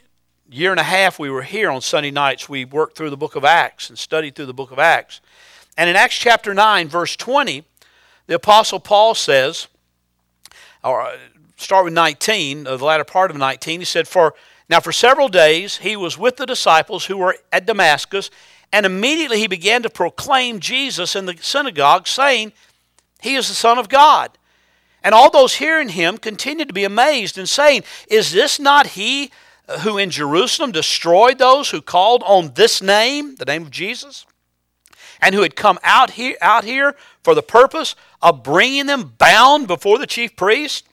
[0.51, 3.37] year and a half we were here on Sunday nights, we worked through the book
[3.37, 5.21] of Acts and studied through the book of Acts.
[5.77, 7.65] And in Acts chapter 9, verse 20,
[8.27, 9.69] the Apostle Paul says,
[10.85, 11.17] or uh,
[11.57, 14.35] start with 19, uh, the latter part of 19, he said, For
[14.69, 18.31] now for several days he was with the disciples who were at Damascus,
[18.73, 22.53] and immediately he began to proclaim Jesus in the synagogue, saying,
[23.21, 24.39] He is the Son of God.
[25.05, 29.31] And all those hearing him continued to be amazed and saying, Is this not he
[29.81, 34.27] who in Jerusalem destroyed those who called on this name, the name of Jesus,
[35.21, 39.67] and who had come out here, out here for the purpose of bringing them bound
[39.67, 40.87] before the chief priest.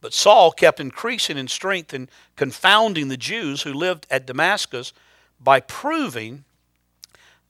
[0.00, 4.92] But Saul kept increasing in strength and confounding the Jews who lived at Damascus
[5.40, 6.44] by proving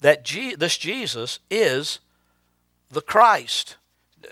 [0.06, 0.24] that
[0.56, 1.98] this Jesus is
[2.92, 3.76] the Christ.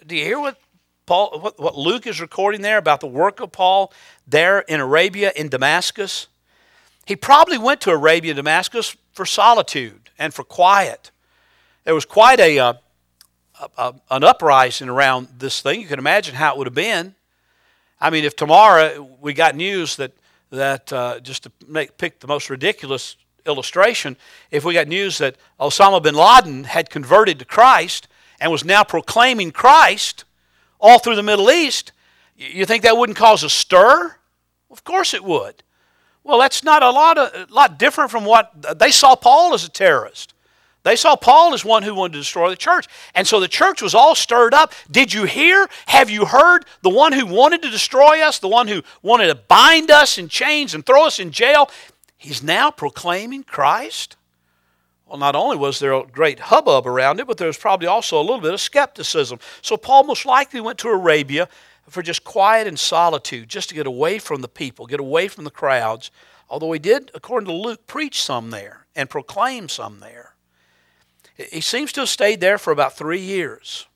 [0.06, 0.56] Do you hear what
[1.04, 3.92] Paul, what, what Luke is recording there about the work of Paul
[4.24, 6.28] there in Arabia, in Damascus,
[7.06, 11.10] he probably went to Arabia, Damascus for solitude and for quiet.
[11.82, 12.74] There was quite a, uh,
[13.76, 15.80] a, an uprising around this thing.
[15.80, 17.16] You can imagine how it would have been.
[18.00, 20.12] I mean, if tomorrow we got news that
[20.50, 24.16] that uh, just to make pick the most ridiculous illustration,
[24.50, 28.08] if we got news that Osama bin Laden had converted to Christ
[28.40, 30.24] and was now proclaiming Christ,
[30.80, 31.92] all through the Middle East,
[32.36, 34.16] you think that wouldn't cause a stir?
[34.70, 35.62] Of course it would.
[36.24, 39.54] Well, that's not a lot, of, a lot different from what uh, they saw Paul
[39.54, 40.32] as a terrorist.
[40.82, 42.86] They saw Paul as one who wanted to destroy the church.
[43.14, 44.74] And so the church was all stirred up.
[44.90, 45.66] Did you hear?
[45.86, 46.66] Have you heard?
[46.82, 50.28] The one who wanted to destroy us, the one who wanted to bind us in
[50.28, 51.70] chains and throw us in jail,
[52.24, 54.16] he's now proclaiming Christ.
[55.06, 58.18] Well, not only was there a great hubbub around it, but there was probably also
[58.18, 59.38] a little bit of skepticism.
[59.60, 61.48] So Paul most likely went to Arabia
[61.90, 65.44] for just quiet and solitude, just to get away from the people, get away from
[65.44, 66.10] the crowds.
[66.48, 70.34] Although he did, according to Luke, preach some there and proclaim some there.
[71.36, 73.86] He seems to have stayed there for about three years.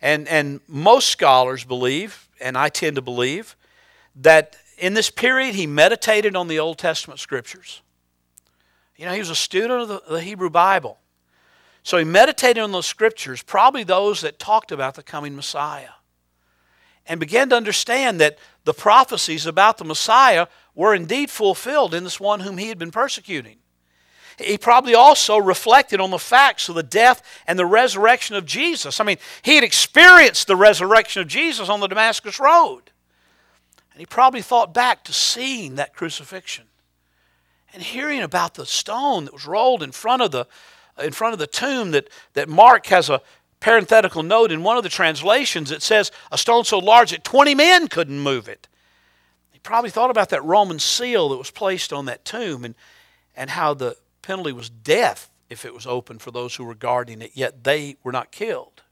[0.00, 3.56] And, and most scholars believe, and I tend to believe,
[4.16, 7.82] that in this period he meditated on the Old Testament scriptures.
[8.96, 10.98] You know, he was a student of the, the Hebrew Bible.
[11.84, 15.90] So he meditated on those scriptures, probably those that talked about the coming Messiah,
[17.06, 22.18] and began to understand that the prophecies about the Messiah were indeed fulfilled in this
[22.18, 23.58] one whom he had been persecuting.
[24.36, 28.98] He probably also reflected on the facts of the death and the resurrection of Jesus.
[28.98, 32.91] I mean, he had experienced the resurrection of Jesus on the Damascus Road.
[33.92, 36.64] And he probably thought back to seeing that crucifixion
[37.72, 40.46] and hearing about the stone that was rolled in front of the
[41.02, 43.22] in front of the tomb that, that Mark has a
[43.60, 47.54] parenthetical note in one of the translations that says a stone so large that 20
[47.54, 48.68] men couldn't move it.
[49.52, 52.74] He probably thought about that Roman seal that was placed on that tomb and,
[53.34, 57.22] and how the penalty was death if it was open for those who were guarding
[57.22, 58.82] it, yet they were not killed.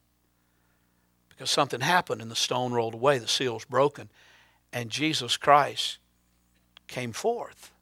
[1.29, 4.09] Because something happened and the stone rolled away, the seal was broken,
[4.73, 5.99] and Jesus Christ
[6.87, 7.73] came forth.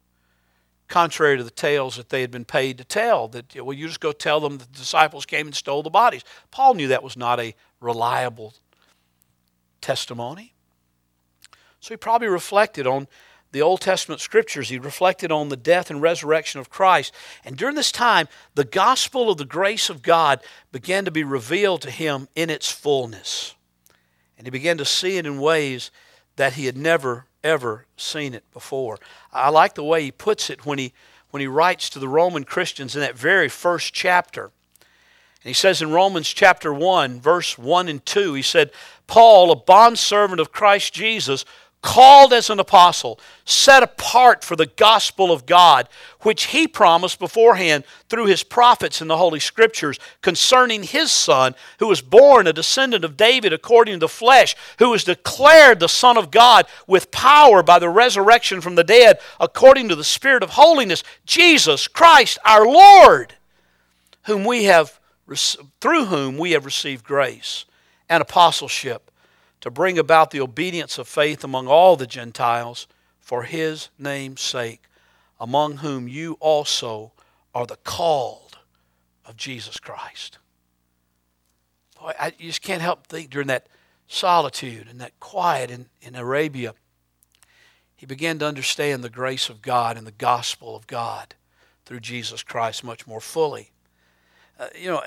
[0.87, 4.01] Contrary to the tales that they had been paid to tell, that, well, you just
[4.01, 6.25] go tell them the disciples came and stole the bodies.
[6.51, 8.55] Paul knew that was not a reliable
[9.81, 10.55] testimony.
[11.81, 13.07] So he probably reflected on
[13.53, 14.69] the Old Testament scriptures.
[14.69, 17.15] He reflected on the death and resurrection of Christ.
[17.45, 20.41] And during this time, the gospel of the grace of God
[20.73, 23.55] began to be revealed to him in its fullness.
[24.37, 25.91] And he began to see it in ways
[26.39, 28.99] that he had never, ever seen it before.
[29.33, 30.93] I like the way he puts it when he,
[31.31, 34.45] when he writes to the Roman Christians in that very first chapter.
[34.45, 38.71] And he says in Romans chapter 1, verse 1 and 2, he said,
[39.09, 41.45] Paul, a bondservant of Christ Jesus,
[41.81, 45.89] called as an apostle, set apart for the gospel of God,
[46.23, 51.87] which he promised beforehand through his prophets in the Holy Scriptures concerning his Son, who
[51.87, 56.19] was born a descendant of David according to the flesh, who was declared the Son
[56.19, 60.51] of God with power by the resurrection from the dead according to the Spirit of
[60.51, 63.35] holiness, Jesus Christ our Lord,
[64.25, 64.99] whom we have
[65.81, 67.67] through whom we have received grace
[68.09, 69.08] and apostleship
[69.61, 72.87] to bring about the obedience of faith among all the Gentiles
[73.21, 74.83] for his name's sake,
[75.41, 77.13] among whom you also
[77.55, 78.59] are the called
[79.25, 80.39] of Jesus Christ.
[82.01, 83.67] Boy, I just can't help think during that
[84.07, 86.75] solitude and that quiet in, in Arabia,
[87.95, 91.35] he began to understand the grace of God and the gospel of God
[91.85, 93.73] through Jesus Christ much more fully.
[94.59, 95.03] Uh, you know,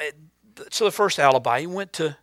[0.69, 2.17] so the first alibi, he went to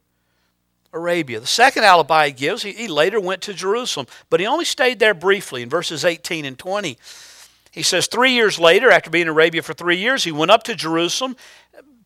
[0.98, 1.40] Arabia.
[1.40, 4.98] The second alibi he gives, he, he later went to Jerusalem, but he only stayed
[4.98, 6.98] there briefly in verses 18 and 20.
[7.70, 10.62] He says, Three years later, after being in Arabia for three years, he went up
[10.64, 11.36] to Jerusalem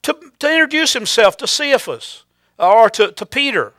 [0.03, 2.25] to, to introduce himself to Cephas
[2.59, 3.73] or to, to Peter.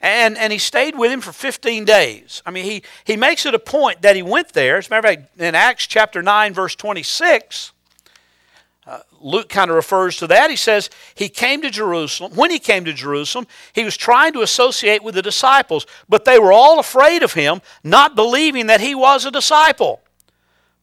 [0.00, 2.42] And, and he stayed with him for 15 days.
[2.46, 4.78] I mean, he, he makes it a point that he went there.
[4.78, 7.79] As a matter of fact, in Acts chapter 9, verse 26, uh,
[9.20, 10.50] Luke kind of refers to that.
[10.50, 12.32] He says he came to Jerusalem.
[12.34, 16.38] When he came to Jerusalem, he was trying to associate with the disciples, but they
[16.38, 20.00] were all afraid of him, not believing that he was a disciple.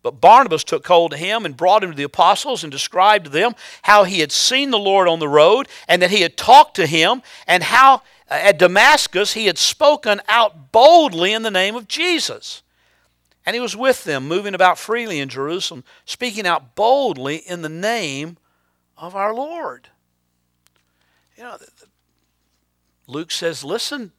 [0.04, 3.32] But Barnabas took hold of him and brought him to the apostles and described to
[3.32, 6.76] them how he had seen the Lord on the road and that he had talked
[6.76, 7.96] to him and how
[8.30, 12.62] uh, at Damascus he had spoken out boldly in the name of Jesus.
[13.48, 17.70] And he was with them, moving about freely in Jerusalem, speaking out boldly in the
[17.70, 18.36] name
[18.98, 19.88] of our Lord.
[21.38, 21.58] You know,
[23.08, 24.12] Luke says, listen,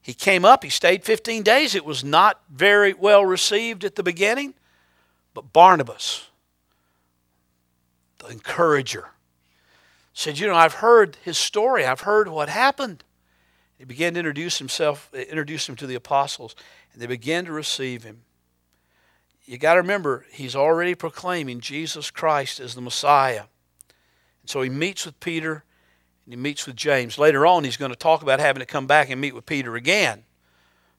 [0.00, 1.74] he came up, he stayed 15 days.
[1.74, 4.54] It was not very well received at the beginning,
[5.34, 6.28] but Barnabas,
[8.18, 9.08] the encourager,
[10.12, 13.02] said, You know, I've heard his story, I've heard what happened.
[13.78, 16.54] He began to introduce himself, introduce him to the apostles,
[16.92, 18.20] and they began to receive him
[19.44, 23.44] you got to remember, he's already proclaiming Jesus Christ as the Messiah.
[24.42, 25.64] And so he meets with Peter
[26.24, 27.18] and he meets with James.
[27.18, 29.76] Later on, he's going to talk about having to come back and meet with Peter
[29.76, 30.24] again.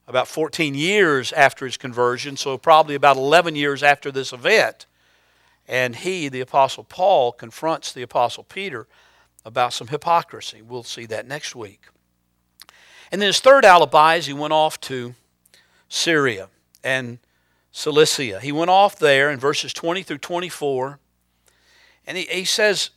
[0.08, 4.86] About 14 years after his conversion, so probably about 11 years after this event.
[5.67, 8.88] And he, the Apostle Paul, confronts the Apostle Peter
[9.43, 10.62] about some hypocrisy.
[10.62, 11.88] We'll see that next week.
[13.12, 15.15] And then his third alibi is he went off to
[15.89, 16.49] Syria.
[16.84, 17.17] And
[17.75, 18.39] Cilicia.
[18.39, 20.97] He went off there in verses 20 through 24.
[22.07, 22.91] And he, he says,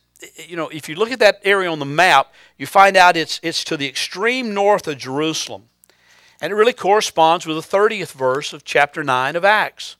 [0.47, 3.41] you know, if you look at that area on the map, you find out it's,
[3.43, 5.63] it's to the extreme north of Jerusalem.
[6.39, 9.97] And it really corresponds with the 30th verse of chapter 9 of Acts.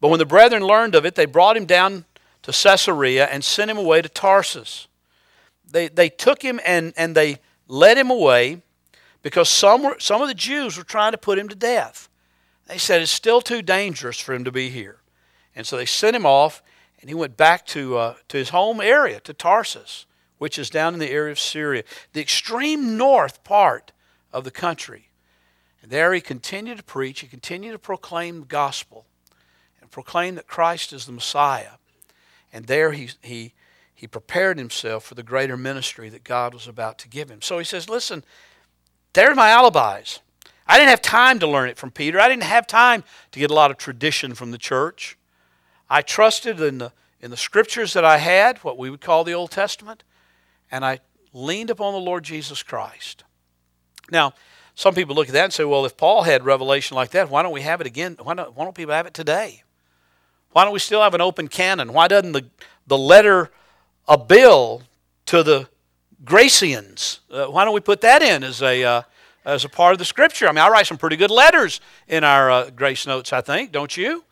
[0.00, 2.04] But when the brethren learned of it, they brought him down
[2.42, 4.86] to Caesarea and sent him away to Tarsus.
[5.68, 8.62] They, they took him and, and they led him away
[9.22, 12.08] because some, were, some of the Jews were trying to put him to death.
[12.66, 14.98] They said it's still too dangerous for him to be here.
[15.54, 16.62] And so they sent him off,
[17.00, 20.06] and he went back to, uh, to his home area, to Tarsus,
[20.38, 23.92] which is down in the area of Syria, the extreme north part
[24.32, 25.10] of the country.
[25.82, 29.04] And there he continued to preach, he continued to proclaim the gospel
[29.80, 31.72] and proclaim that Christ is the Messiah.
[32.52, 33.52] And there he, he,
[33.94, 37.42] he prepared himself for the greater ministry that God was about to give him.
[37.42, 38.24] So he says, Listen,
[39.12, 40.20] there's my alibis.
[40.66, 42.18] I didn't have time to learn it from Peter.
[42.18, 45.18] I didn't have time to get a lot of tradition from the church.
[45.90, 49.34] I trusted in the, in the scriptures that I had, what we would call the
[49.34, 50.02] Old Testament,
[50.70, 51.00] and I
[51.32, 53.24] leaned upon the Lord Jesus Christ.
[54.10, 54.32] Now,
[54.74, 57.42] some people look at that and say, well, if Paul had revelation like that, why
[57.42, 58.16] don't we have it again?
[58.22, 59.62] Why don't, why don't people have it today?
[60.52, 61.92] Why don't we still have an open canon?
[61.92, 62.46] Why doesn't the
[62.86, 63.50] the letter,
[64.06, 64.82] a bill
[65.26, 65.68] to the
[66.24, 67.20] Gracians.
[67.30, 69.02] Uh, why don't we put that in as a, uh,
[69.44, 70.48] as a part of the scripture?
[70.48, 73.72] I mean, I write some pretty good letters in our uh, grace notes, I think,
[73.72, 74.24] don't you?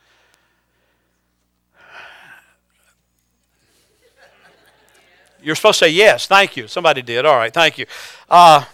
[5.43, 6.27] You're supposed to say yes.
[6.27, 6.69] Thank you.
[6.69, 7.27] Somebody did.
[7.27, 7.53] All right.
[7.53, 7.87] Thank you.
[8.31, 8.65] Uh,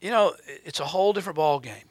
[0.00, 1.84] you know, it's a whole different ball game.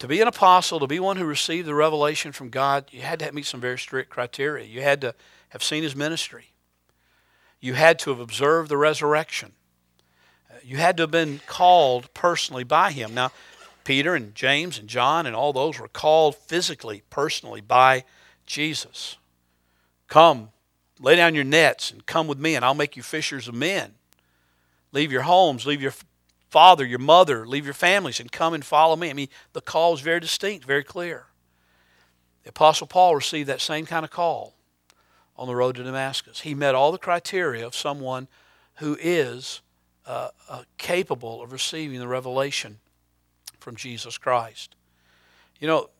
[0.00, 3.18] To be an apostle, to be one who received the revelation from God, you had
[3.20, 4.64] to meet some very strict criteria.
[4.64, 5.14] You had to
[5.50, 6.52] have seen his ministry.
[7.60, 9.52] You had to have observed the resurrection.
[10.62, 13.14] You had to have been called personally by him.
[13.14, 13.30] Now,
[13.84, 18.04] Peter and James and John and all those were called physically, personally by
[18.46, 19.16] Jesus.
[20.08, 20.50] Come,
[21.00, 23.94] lay down your nets and come with me, and I'll make you fishers of men.
[24.92, 25.94] Leave your homes, leave your
[26.50, 29.10] father, your mother, leave your families, and come and follow me.
[29.10, 31.26] I mean, the call is very distinct, very clear.
[32.42, 34.54] The Apostle Paul received that same kind of call
[35.36, 36.40] on the road to Damascus.
[36.40, 38.28] He met all the criteria of someone
[38.76, 39.60] who is
[40.08, 42.78] uh, uh, capable of receiving the revelation
[43.60, 44.74] from Jesus Christ.
[45.60, 45.90] You know,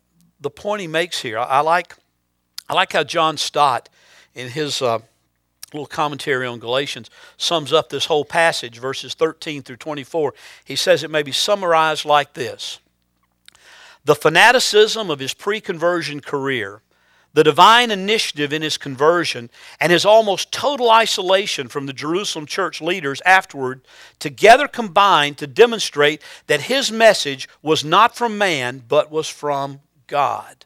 [0.41, 1.95] the point he makes here, I, I like,
[2.69, 3.91] I like how John Stott,
[4.35, 5.01] in his uh,
[5.73, 10.33] little commentary on Galatians sums up this whole passage, verses 13 through 24.
[10.65, 12.79] He says it may be summarized like this
[14.05, 16.81] The fanaticism of his pre conversion career,
[17.35, 19.51] the divine initiative in his conversion,
[19.81, 23.83] and his almost total isolation from the Jerusalem church leaders afterward
[24.19, 30.65] together combined to demonstrate that his message was not from man, but was from God.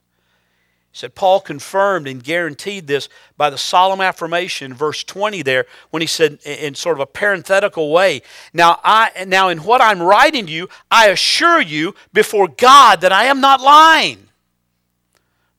[0.93, 3.09] He said Paul confirmed and guaranteed this
[3.39, 7.07] by the solemn affirmation in verse 20 there when he said in sort of a
[7.07, 8.21] parenthetical way,
[8.53, 13.13] now I now in what I'm writing to you, I assure you before God that
[13.13, 14.29] I am not lying.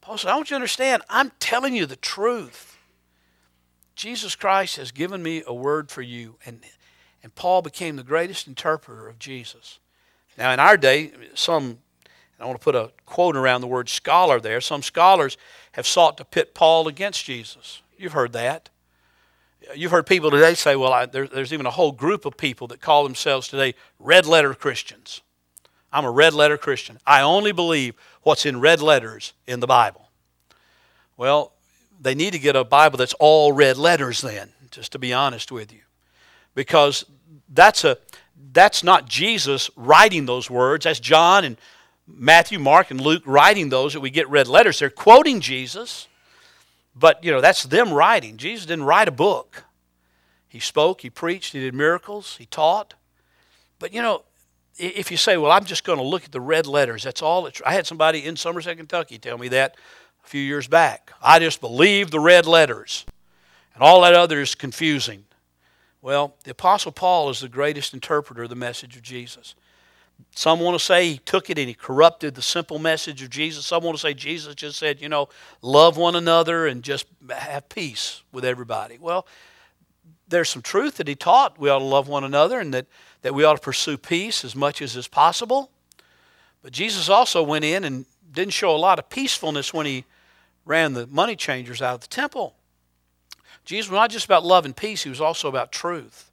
[0.04, 2.78] Paul said, I want you to understand, I'm telling you the truth.
[3.96, 6.36] Jesus Christ has given me a word for you.
[6.46, 6.60] And,
[7.24, 9.80] and Paul became the greatest interpreter of Jesus.
[10.38, 11.78] Now, in our day, some
[12.44, 14.60] I want to put a quote around the word scholar there.
[14.60, 15.38] Some scholars
[15.74, 17.82] have sought to pit Paul against Jesus.
[17.98, 18.70] You've heard that.
[19.74, 22.68] You've heard people today say, well, I, there, there's even a whole group of people
[22.68, 25.22] that call themselves today red letter Christians.
[25.94, 26.98] I'm a red letter Christian.
[27.06, 27.94] I only believe
[28.24, 30.10] what's in red letters in the Bible.
[31.18, 31.54] Well,
[32.02, 35.52] they need to get a Bible that's all red letters then, just to be honest
[35.52, 35.82] with you.
[36.56, 37.06] Because
[37.50, 37.98] that's a
[38.52, 40.84] that's not Jesus writing those words.
[40.86, 41.58] That's John and
[42.08, 44.80] Matthew, Mark, and Luke writing those that we get red letters.
[44.80, 46.08] They're quoting Jesus,
[46.96, 48.38] but you know that's them writing.
[48.38, 49.64] Jesus didn't write a book.
[50.48, 52.94] He spoke, he preached, he did miracles, he taught.
[53.80, 54.24] But you know,
[54.78, 57.46] if you say, "Well, I'm just going to look at the red letters," that's all.
[57.46, 59.76] It's, I had somebody in Somerset, Kentucky, tell me that
[60.24, 61.12] a few years back.
[61.22, 63.06] I just believe the red letters,
[63.74, 65.26] and all that other is confusing.
[66.02, 69.56] Well, the Apostle Paul is the greatest interpreter of the message of Jesus.
[70.36, 73.66] Some want to say he took it and he corrupted the simple message of Jesus.
[73.66, 75.30] Some want to say Jesus just said, you know,
[75.62, 78.98] love one another and just have peace with everybody.
[79.00, 79.26] Well,
[80.34, 81.60] there's some truth that he taught.
[81.60, 82.88] We ought to love one another and that,
[83.22, 85.70] that we ought to pursue peace as much as is possible.
[86.62, 90.06] But Jesus also went in and didn't show a lot of peacefulness when he
[90.66, 92.56] ran the money changers out of the temple.
[93.66, 96.32] Jesus was not just about love and peace, he was also about truth.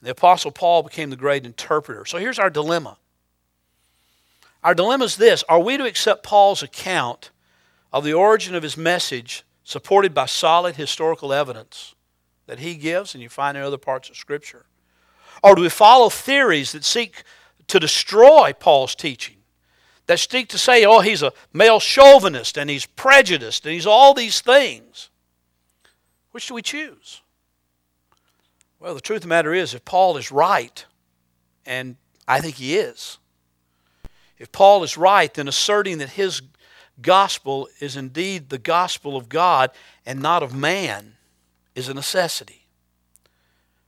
[0.00, 2.04] And the Apostle Paul became the great interpreter.
[2.04, 2.96] So here's our dilemma
[4.64, 7.30] our dilemma is this Are we to accept Paul's account
[7.92, 11.95] of the origin of his message, supported by solid historical evidence
[12.46, 14.66] that he gives and you find in other parts of Scripture?
[15.42, 17.22] Or do we follow theories that seek
[17.68, 19.36] to destroy Paul's teaching?
[20.06, 24.14] That seek to say, oh, he's a male chauvinist and he's prejudiced and he's all
[24.14, 25.10] these things.
[26.30, 27.22] Which do we choose?
[28.78, 30.84] Well, the truth of the matter is, if Paul is right,
[31.64, 31.96] and
[32.28, 33.18] I think he is,
[34.38, 36.42] if Paul is right, then asserting that his
[37.00, 39.70] gospel is indeed the gospel of God
[40.04, 41.15] and not of man
[41.76, 42.66] is a necessity.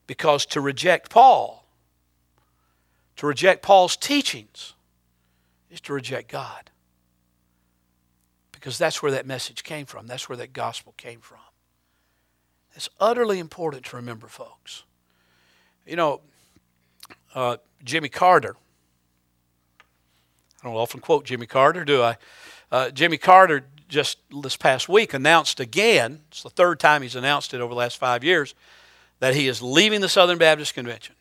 [0.07, 1.66] Because to reject Paul,
[3.16, 4.74] to reject Paul's teachings,
[5.68, 6.70] is to reject God.
[8.53, 11.41] Because that's where that message came from, that's where that gospel came from.
[12.76, 14.84] It's utterly important to remember, folks.
[15.84, 16.20] You know,
[17.34, 18.55] uh, Jimmy Carter
[20.62, 22.16] I don't often quote Jimmy Carter, do I?
[22.70, 27.55] Uh, Jimmy Carter just this past week announced again, it's the third time he's announced
[27.55, 28.55] it over the last five years,
[29.20, 31.14] that he is leaving the Southern Baptist Convention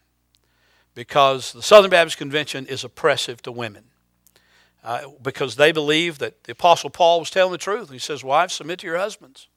[0.93, 3.83] because the Southern Baptist Convention is oppressive to women.
[4.87, 7.89] uh, because they believe that the Apostle Paul was telling the truth.
[7.89, 9.49] He says, Wives, submit to your husbands.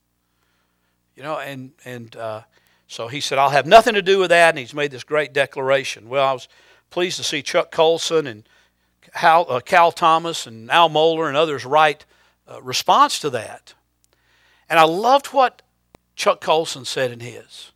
[1.15, 2.43] You know, and, and uh,
[2.89, 4.51] so he said, I'll have nothing to do with that.
[4.51, 6.09] And he's made this great declaration.
[6.09, 6.49] Well, I was
[6.91, 8.49] pleased to see Chuck Colson and
[9.13, 12.07] Hal, uh, Cal Thomas and Al Mohler and others write
[12.51, 13.75] a response to that.
[14.69, 15.63] And I loved what
[16.17, 17.73] Chuck Colson said in his.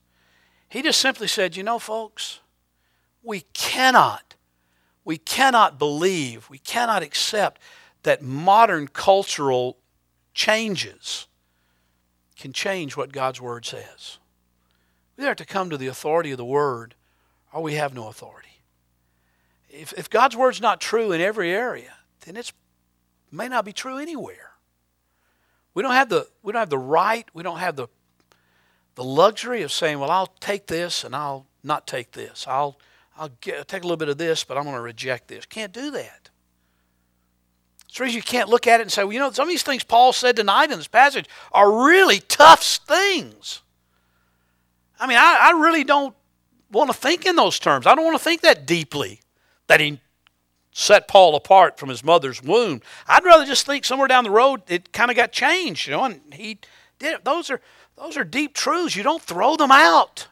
[0.69, 2.41] He just simply said, You know, folks,
[3.23, 4.35] we cannot,
[5.05, 7.61] we cannot believe, we cannot accept
[8.03, 9.79] that modern cultural
[10.35, 11.27] changes
[12.37, 14.19] can change what God's Word says.
[15.17, 16.97] We have to come to the authority of the Word,
[17.53, 18.49] or we have no authority.
[19.71, 21.95] If, if God's Word's not true in every area,
[22.27, 22.53] then it
[23.31, 24.54] may not be true anywhere.
[25.75, 27.89] We don't have the, we don't have the right, we don't have the,
[28.95, 32.47] the luxury of saying, well, I'll take this and I'll not take this.
[32.49, 32.79] I'll,
[33.17, 35.45] I'll get, take a little bit of this, but I'm going to reject this.
[35.47, 36.31] Can't do that.
[37.89, 39.63] It's reason you can't look at it and say, well, you know, some of these
[39.63, 43.63] things Paul said tonight in this passage are really tough things.
[44.99, 46.15] I mean, I, I really don't
[46.73, 47.87] want to think in those terms.
[47.87, 49.21] I don't want to think that deeply
[49.69, 50.01] that he
[50.75, 52.83] set Paul apart from his mother's womb.
[53.07, 56.05] I'd rather just think somewhere down the road it kind of got changed, you know,
[56.05, 56.59] and he
[56.99, 57.25] did it.
[57.25, 57.61] Those are
[57.97, 58.97] those are deep truths.
[58.97, 60.27] You don't throw them out.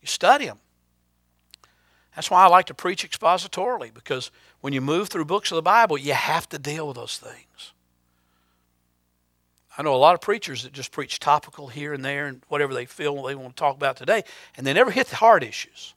[0.00, 0.58] You study them.
[2.16, 5.62] That's why I like to preach expositorily because when you move through books of the
[5.62, 7.72] Bible, you have to deal with those things.
[9.78, 12.74] I know a lot of preachers that just preach topical here and there and whatever
[12.74, 14.24] they feel they want to talk about today,
[14.56, 15.94] and they never hit the hard issues.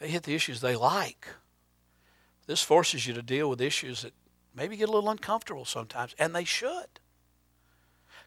[0.00, 1.28] They hit the issues they like.
[2.50, 4.12] This forces you to deal with issues that
[4.56, 6.88] maybe get a little uncomfortable sometimes, and they should.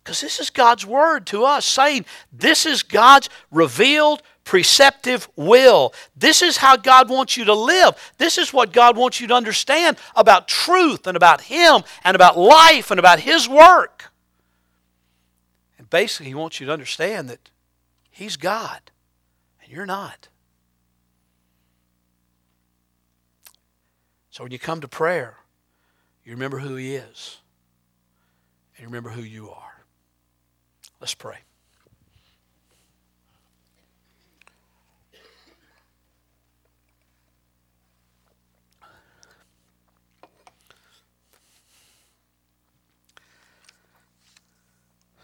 [0.02, 5.94] Because this is God's word to us saying this is God's revealed preceptive will.
[6.16, 8.14] This is how God wants you to live.
[8.18, 12.38] This is what God wants you to understand about truth and about Him and about
[12.38, 14.10] life and about His work.
[15.78, 17.50] And basically, He wants you to understand that
[18.10, 18.90] He's God
[19.62, 20.30] and you're not.
[24.34, 25.38] So when you come to prayer,
[26.26, 27.38] you remember who He is
[28.76, 29.86] and you remember who you are.
[31.00, 31.38] Let's pray.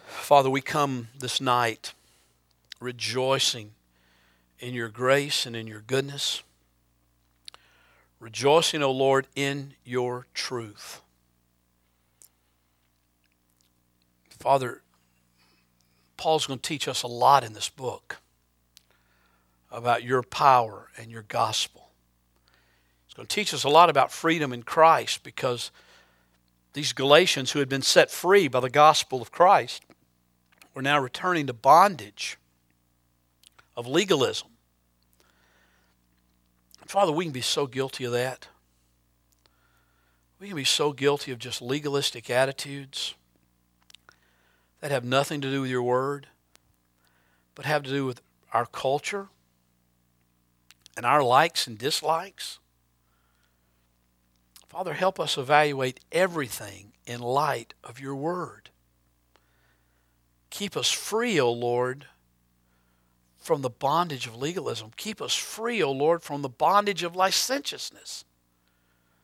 [0.06, 1.94] Father, we come this night
[2.80, 3.72] rejoicing
[4.60, 6.44] in your grace and in your goodness
[8.20, 11.02] rejoicing, O Lord, in your truth.
[14.40, 14.82] Father,
[16.18, 18.18] Paul's going to teach us a lot in this book
[19.72, 21.90] about your power and your gospel.
[23.06, 25.72] He's going to teach us a lot about freedom in Christ because
[26.74, 29.84] these Galatians who had been set free by the gospel of Christ
[30.74, 32.38] were now returning to bondage
[33.76, 34.49] of legalism.
[36.90, 38.48] Father, we can be so guilty of that.
[40.40, 43.14] We can be so guilty of just legalistic attitudes
[44.82, 46.26] that have nothing to do with your word,
[47.54, 48.22] but have to do with
[48.54, 49.28] our culture
[50.98, 52.58] and our likes and dislikes.
[54.68, 58.72] Father, help us evaluate everything in light of your word.
[60.50, 62.08] Keep us free, O Lord
[63.40, 64.92] from the bondage of legalism.
[64.98, 68.26] Keep us free, O Lord, from the bondage of licentiousness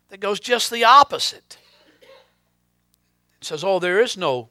[0.09, 1.57] that goes just the opposite.
[2.01, 4.49] It says, Oh, there is no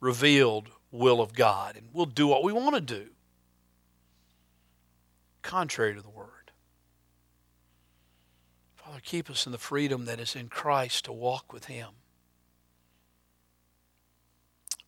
[0.00, 3.10] revealed will of God, and we'll do what we want to do,
[5.42, 6.50] contrary to the Word.
[8.74, 11.90] Father, keep us in the freedom that is in Christ to walk with Him,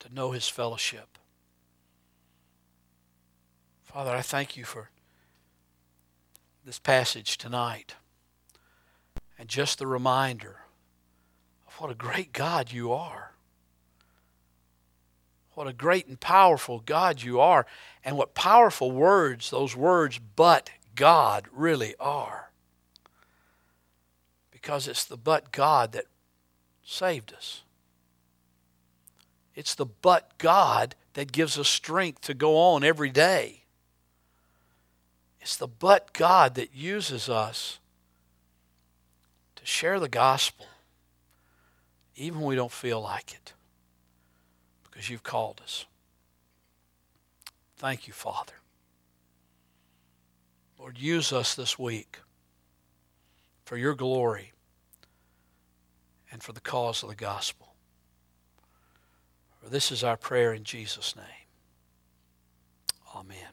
[0.01, 1.12] to know His fellowship
[3.93, 4.89] Father, I thank you for
[6.65, 7.95] this passage tonight
[9.39, 10.61] and just the reminder
[11.67, 13.33] of what a great God you are.
[15.53, 17.67] What a great and powerful God you are,
[18.03, 22.51] and what powerful words those words, but God, really are.
[24.51, 26.07] Because it's the but God that
[26.83, 27.63] saved us.
[29.55, 33.62] It's the but God that gives us strength to go on every day.
[35.43, 37.81] It's the but God that uses us
[39.57, 40.67] to share the gospel,
[42.17, 43.53] even when we don't feel like it,
[44.85, 45.85] because you've called us.
[47.77, 48.55] Thank you, Father.
[50.79, 52.21] Lord, use us this week.
[53.65, 54.53] for your glory
[56.31, 57.75] and for the cause of the gospel.
[59.63, 61.25] For this is our prayer in Jesus' name.
[63.15, 63.52] Amen.